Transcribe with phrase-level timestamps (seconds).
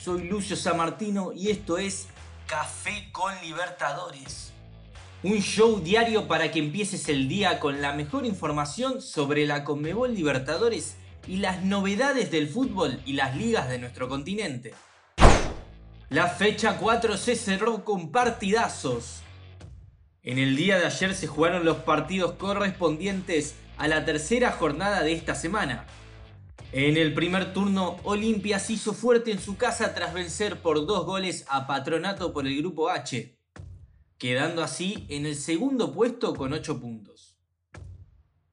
[0.00, 2.06] Soy Lucio Samartino y esto es
[2.46, 4.52] Café con Libertadores.
[5.24, 10.14] Un show diario para que empieces el día con la mejor información sobre la Conmebol
[10.14, 14.72] Libertadores y las novedades del fútbol y las ligas de nuestro continente.
[16.10, 19.22] La fecha 4 se cerró con partidazos.
[20.22, 25.12] En el día de ayer se jugaron los partidos correspondientes a la tercera jornada de
[25.12, 25.86] esta semana.
[26.72, 31.06] En el primer turno, Olimpia se hizo fuerte en su casa tras vencer por dos
[31.06, 33.38] goles a Patronato por el grupo H,
[34.18, 37.38] quedando así en el segundo puesto con 8 puntos.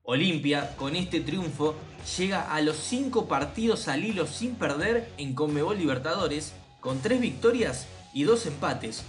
[0.01, 1.75] Olimpia, con este triunfo,
[2.17, 7.85] llega a los 5 partidos al hilo sin perder en Conmebol Libertadores, con 3 victorias
[8.13, 9.03] y 2 empates,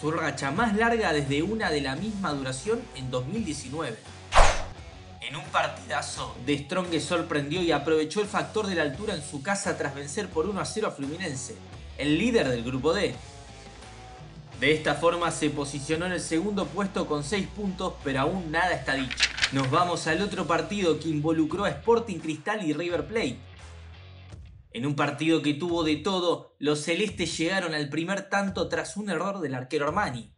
[0.00, 3.96] su racha más larga desde una de la misma duración en 2019.
[5.26, 9.42] En un partidazo, De Strong sorprendió y aprovechó el factor de la altura en su
[9.42, 11.56] casa tras vencer por 1 a 0 a Fluminense,
[11.96, 13.14] el líder del grupo D.
[14.60, 18.72] De esta forma se posicionó en el segundo puesto con 6 puntos, pero aún nada
[18.72, 19.16] está dicho.
[19.52, 23.38] Nos vamos al otro partido que involucró a Sporting Cristal y River Plate.
[24.72, 29.08] En un partido que tuvo de todo, los celestes llegaron al primer tanto tras un
[29.08, 30.34] error del arquero Armani.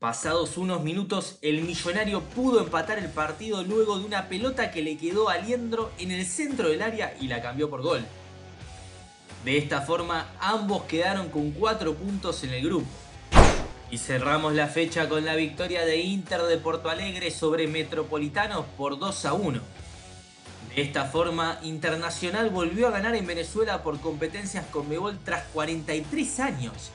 [0.00, 4.96] Pasados unos minutos, el millonario pudo empatar el partido luego de una pelota que le
[4.96, 8.02] quedó a Liendro en el centro del área y la cambió por gol.
[9.44, 12.88] De esta forma, ambos quedaron con 4 puntos en el grupo.
[13.90, 18.98] Y cerramos la fecha con la victoria de Inter de Porto Alegre sobre Metropolitanos por
[18.98, 19.60] 2 a 1.
[20.74, 26.40] De esta forma, Internacional volvió a ganar en Venezuela por competencias con Mebol tras 43
[26.40, 26.90] años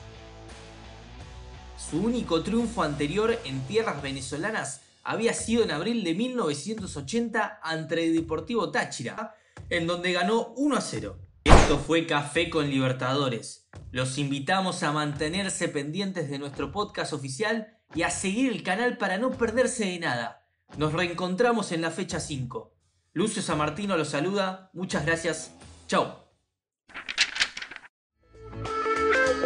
[1.88, 8.14] su único triunfo anterior en tierras venezolanas había sido en abril de 1980 ante el
[8.14, 9.36] Deportivo Táchira,
[9.70, 11.18] en donde ganó 1 a 0.
[11.44, 13.68] Esto fue Café con Libertadores.
[13.92, 19.18] Los invitamos a mantenerse pendientes de nuestro podcast oficial y a seguir el canal para
[19.18, 20.48] no perderse de nada.
[20.76, 22.74] Nos reencontramos en la fecha 5.
[23.12, 25.52] Lucio Samartino los saluda, muchas gracias,
[25.86, 26.26] chao.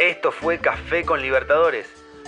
[0.01, 1.87] Esto fue Café con Libertadores